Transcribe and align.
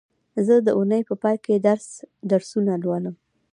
زه 0.45 0.55
د 0.65 0.69
اونۍ 0.77 1.01
په 1.09 1.15
پای 1.21 1.35
کې 1.45 1.55
درسونه 2.31 2.71
لولم 2.83 3.15